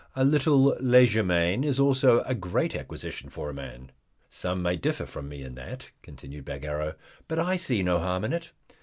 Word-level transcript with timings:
A 0.15 0.25
little 0.25 0.75
legerdemain 0.79 1.63
is 1.63 1.79
also 1.79 2.21
a 2.21 2.33
great 2.33 2.73
acquisition 2.73 3.29
for 3.29 3.51
a 3.51 3.53
man. 3.53 3.91
Some 4.31 4.63
may 4.63 4.75
differ 4.75 5.05
from 5.05 5.29
me 5.29 5.43
in 5.43 5.53
that," 5.53 5.91
continued 6.01 6.43
Bagarrow, 6.45 6.95
"but 7.27 7.37
I 7.37 7.55
see 7.55 7.83
no 7.83 7.99
harm 7.99 8.23
in 8.23 8.33
it. 8.33 8.51